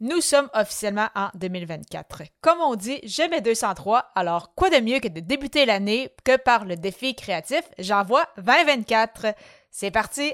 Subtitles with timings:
[0.00, 2.22] Nous sommes officiellement en 2024.
[2.40, 6.36] Comme on dit, je mets 203, alors quoi de mieux que de débuter l'année que
[6.36, 7.62] par le défi créatif?
[7.80, 9.34] J'envoie 2024.
[9.72, 10.32] C'est parti!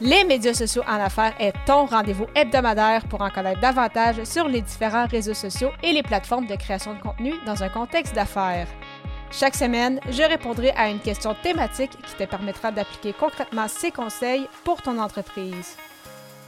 [0.00, 4.62] Les médias sociaux en affaires est ton rendez-vous hebdomadaire pour en connaître davantage sur les
[4.62, 8.68] différents réseaux sociaux et les plateformes de création de contenu dans un contexte d'affaires.
[9.32, 14.48] Chaque semaine, je répondrai à une question thématique qui te permettra d'appliquer concrètement ces conseils
[14.64, 15.76] pour ton entreprise.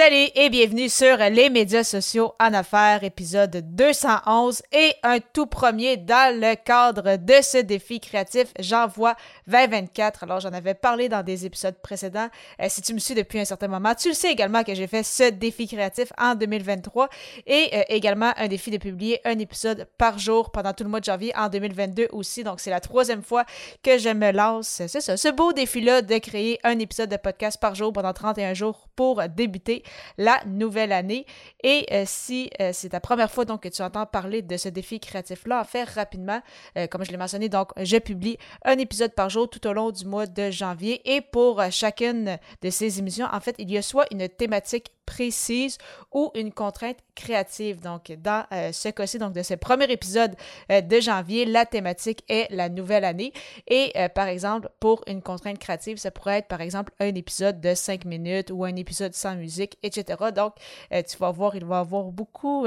[0.00, 5.98] Salut et bienvenue sur les médias sociaux en affaires, épisode 211 et un tout premier
[5.98, 9.14] dans le cadre de ce défi créatif J'envoie
[9.46, 10.22] 2024.
[10.22, 12.30] Alors j'en avais parlé dans des épisodes précédents.
[12.62, 14.86] Euh, si tu me suis depuis un certain moment, tu le sais également que j'ai
[14.86, 17.10] fait ce défi créatif en 2023
[17.46, 21.00] et euh, également un défi de publier un épisode par jour pendant tout le mois
[21.00, 22.42] de janvier en 2022 aussi.
[22.42, 23.44] Donc c'est la troisième fois
[23.82, 27.60] que je me lance, c'est ça, ce beau défi-là de créer un épisode de podcast
[27.60, 29.82] par jour pendant 31 jours pour débuter
[30.18, 31.26] la nouvelle année.
[31.62, 34.68] Et euh, si euh, c'est ta première fois donc que tu entends parler de ce
[34.68, 36.40] défi créatif-là, en fait rapidement,
[36.76, 39.90] euh, comme je l'ai mentionné, donc je publie un épisode par jour tout au long
[39.90, 41.00] du mois de janvier.
[41.04, 45.76] Et pour chacune de ces émissions, en fait, il y a soit une thématique précise
[46.12, 47.80] ou une contrainte créative.
[47.80, 50.36] Donc, dans euh, ce cas-ci, donc de ce premier épisode
[50.70, 53.32] euh, de janvier, la thématique est la nouvelle année.
[53.66, 57.60] Et euh, par exemple, pour une contrainte créative, ça pourrait être par exemple un épisode
[57.60, 60.30] de 5 minutes ou un épisode sans musique, etc.
[60.34, 60.54] Donc,
[60.90, 62.66] tu vas voir, il va y avoir beaucoup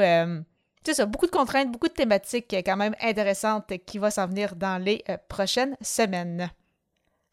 [1.08, 5.04] beaucoup de contraintes, beaucoup de thématiques quand même intéressantes qui vont s'en venir dans les
[5.30, 6.52] prochaines semaines.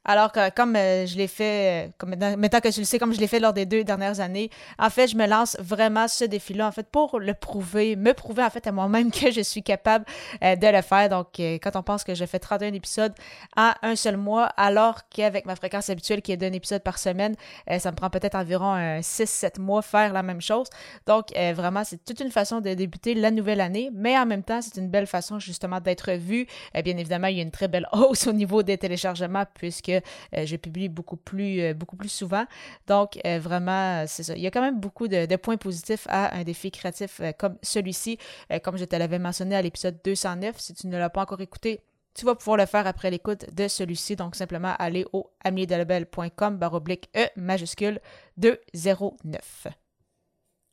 [0.04, 3.12] Alors que comme euh, je l'ai fait, euh, comme maintenant, que tu le sais, comme
[3.12, 6.24] je l'ai fait lors des deux dernières années, en fait, je me lance vraiment ce
[6.24, 9.62] défi-là, en fait, pour le prouver, me prouver en fait à moi-même que je suis
[9.62, 10.06] capable
[10.42, 11.10] euh, de le faire.
[11.10, 13.12] Donc, quand on pense que j'ai fait 31 épisodes
[13.56, 17.34] en un seul mois, alors qu'avec ma fréquence habituelle qui est d'un épisode par semaine,
[17.78, 20.68] ça me prend peut-être environ 6-7 mois faire la même chose.
[21.06, 24.60] Donc, vraiment, c'est toute une façon de débuter la nouvelle année, mais en même temps,
[24.62, 26.46] c'est une belle façon justement d'être vu.
[26.84, 30.46] bien évidemment, il y a une très belle hausse au niveau des téléchargements puisque euh,
[30.46, 32.44] je publie beaucoup plus, euh, beaucoup plus souvent.
[32.86, 34.36] Donc, euh, vraiment, c'est ça.
[34.36, 38.18] Il y a quand même beaucoup de, points positifs à un défi créatif comme celui-ci.
[38.62, 41.80] comme je te l'avais mentionné à l'épisode 209, si tu ne l'as pas encore écouté,
[42.14, 44.16] tu vas pouvoir le faire après l'écoute de celui-ci.
[44.16, 48.00] Donc, simplement aller au baroblique baroblique E majuscule
[48.36, 49.68] 209.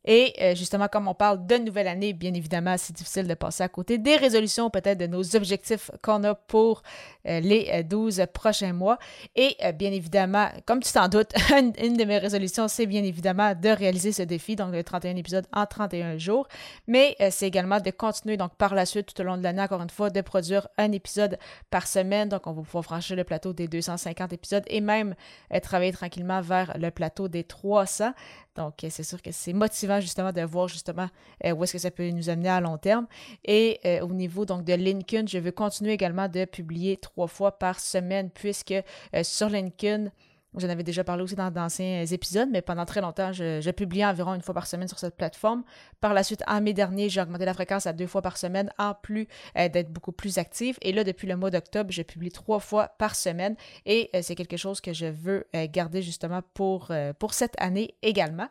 [0.09, 3.63] Et euh, justement, comme on parle de nouvelle année, bien évidemment, c'est difficile de passer
[3.63, 6.81] à côté des résolutions, peut-être de nos objectifs qu'on a pour
[7.27, 8.97] euh, les 12 euh, prochains mois.
[9.35, 13.67] Et bien évidemment, comme tu t'en doutes, une, de mes résolutions, c'est bien évidemment de
[13.67, 16.47] réaliser ce défi, donc le 31 épisodes en 31 jours.
[16.87, 19.81] Mais c'est également de continuer, donc par la suite, tout au long de l'année, encore
[19.81, 21.37] une fois, de produire un épisode
[21.69, 22.29] par semaine.
[22.29, 25.15] Donc, on va pouvoir franchir le plateau des 250 épisodes et même
[25.61, 28.13] travailler tranquillement vers le plateau des 300.
[28.57, 31.07] Donc, c'est sûr que c'est motivant justement de voir justement
[31.45, 33.05] euh, où est-ce que ça peut nous amener à long terme.
[33.45, 37.57] Et euh, au niveau donc de LinkedIn, je veux continuer également de publier trois fois
[37.57, 40.09] par semaine puisque euh, sur LinkedIn,
[40.55, 44.33] J'en avais déjà parlé aussi dans d'anciens épisodes, mais pendant très longtemps, je, publiais environ
[44.33, 45.63] une fois par semaine sur cette plateforme.
[45.99, 48.71] Par la suite, en mai dernier, j'ai augmenté la fréquence à deux fois par semaine,
[48.79, 49.27] en plus
[49.57, 50.77] euh, d'être beaucoup plus active.
[50.81, 53.55] Et là, depuis le mois d'octobre, je publie trois fois par semaine.
[53.85, 57.95] Et euh, c'est quelque chose que je veux euh, garder justement pour, pour cette année
[58.01, 58.47] également.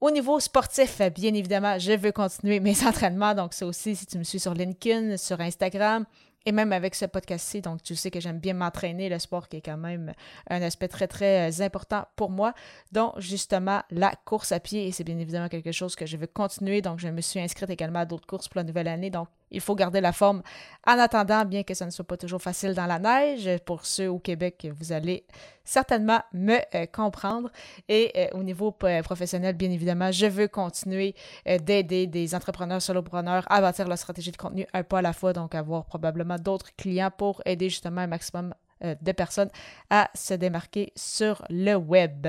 [0.00, 3.34] Au niveau sportif, bien évidemment, je veux continuer mes entraînements.
[3.34, 6.04] Donc, ça aussi, si tu me suis sur LinkedIn, sur Instagram,
[6.46, 9.56] et même avec ce podcast-ci, donc tu sais que j'aime bien m'entraîner, le sport qui
[9.56, 10.12] est quand même
[10.50, 12.54] un aspect très, très euh, important pour moi,
[12.92, 14.86] dont justement la course à pied.
[14.86, 16.82] Et c'est bien évidemment quelque chose que je veux continuer.
[16.82, 19.10] Donc, je me suis inscrite également à d'autres courses pour la nouvelle année.
[19.10, 20.42] Donc, il faut garder la forme
[20.86, 23.48] en attendant, bien que ce ne soit pas toujours facile dans la neige.
[23.64, 25.26] Pour ceux au Québec, vous allez
[25.64, 27.50] certainement me euh, comprendre.
[27.88, 31.14] Et euh, au niveau euh, professionnel, bien évidemment, je veux continuer
[31.46, 35.32] d'aider des entrepreneurs solopreneurs à bâtir leur stratégie de contenu un pas à la fois,
[35.32, 39.50] donc avoir probablement d'autres clients pour aider justement un maximum de personnes
[39.88, 42.26] à se démarquer sur le web.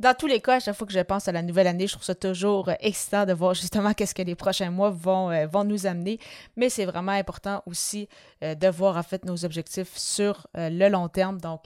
[0.00, 1.92] Dans tous les cas, à chaque fois que je pense à la nouvelle année, je
[1.92, 5.46] trouve ça toujours euh, excitant de voir justement qu'est-ce que les prochains mois vont, euh,
[5.46, 6.18] vont nous amener.
[6.56, 8.08] Mais c'est vraiment important aussi
[8.42, 11.40] euh, de voir en fait nos objectifs sur le long terme.
[11.40, 11.62] Donc,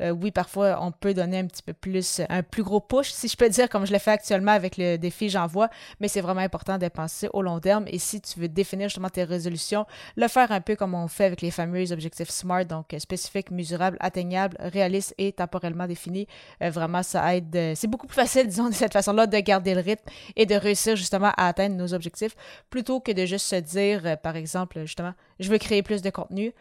[0.00, 3.28] Euh, oui, parfois, on peut donner un petit peu plus, un plus gros push, si
[3.28, 5.68] je peux dire, comme je le fais actuellement avec le défi J'envoie,
[6.00, 7.84] mais c'est vraiment important de penser au long terme.
[7.88, 9.86] Et si tu veux définir justement tes résolutions,
[10.16, 13.50] le faire un peu comme on fait avec les fameux objectifs SMART, donc euh, spécifiques,
[13.50, 16.26] mesurables, atteignables, réalistes et temporellement définis.
[16.62, 17.74] Euh, vraiment, ça aide.
[17.74, 20.04] c'est beaucoup plus facile, disons, de cette façon-là, de garder le rythme
[20.36, 22.36] et de réussir justement à atteindre nos objectifs
[22.70, 26.52] plutôt que de juste se dire, par exemple, justement, je veux créer plus de contenu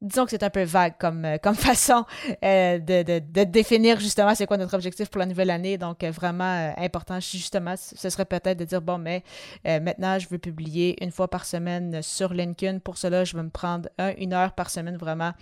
[0.00, 2.04] disons que c'est un peu vague comme, euh, comme façon
[2.44, 5.78] euh, de, de, de, définir justement c'est quoi notre objectif pour la nouvelle année.
[5.78, 9.22] Donc, euh, vraiment important, justement, ce serait peut-être de dire, bon, mais
[9.64, 12.78] maintenant, je veux publier une fois par semaine sur LinkedIn.
[12.78, 15.32] Pour cela, je vais me prendre une heure par semaine vraiment.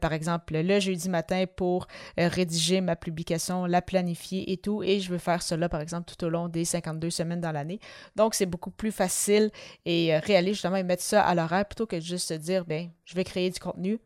[0.00, 1.86] Par exemple, le jeudi matin pour
[2.16, 4.82] rédiger ma publication, la planifier et tout.
[4.82, 7.80] Et je veux faire cela, par exemple, tout au long des 52 semaines dans l'année.
[8.16, 9.50] Donc, c'est beaucoup plus facile
[9.84, 13.14] et réaliste, justement, et mettre ça à l'horaire plutôt que juste se dire, ben, je
[13.14, 13.98] vais créer du contenu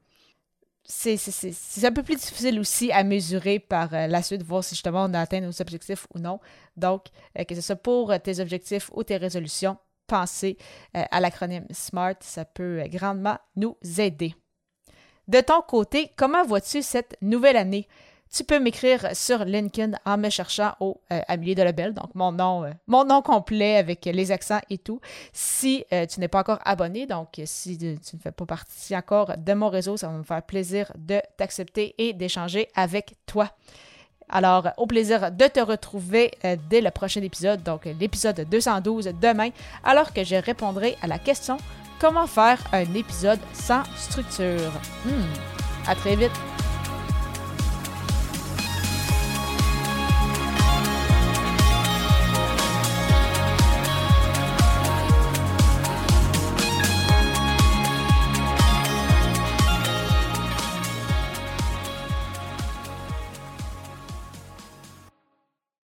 [0.88, 5.04] c'est un peu plus difficile aussi à mesurer par euh, la suite, voir si justement
[5.04, 6.40] on a atteint nos objectifs ou non.
[6.76, 7.06] Donc,
[7.38, 9.76] euh, que ce soit pour euh, tes objectifs ou tes résolutions,
[10.06, 10.56] pensez
[10.94, 14.34] à l'acronyme SMART, ça peut grandement nous aider.
[15.28, 17.86] De ton côté, comment vois-tu cette nouvelle année?
[18.30, 22.64] tu peux m'écrire sur LinkedIn en me cherchant au euh, Amélie Delabel, donc mon nom,
[22.64, 25.00] euh, mon nom complet avec les accents et tout.
[25.32, 29.36] Si euh, tu n'es pas encore abonné, donc si tu ne fais pas partie encore
[29.36, 33.50] de mon réseau, ça va me faire plaisir de t'accepter et d'échanger avec toi.
[34.30, 36.32] Alors, au plaisir de te retrouver
[36.68, 39.48] dès le prochain épisode, donc l'épisode 212 demain,
[39.82, 41.56] alors que je répondrai à la question
[42.00, 44.72] comment faire un épisode sans structure?
[45.04, 45.24] Hmm,
[45.86, 46.32] à très vite!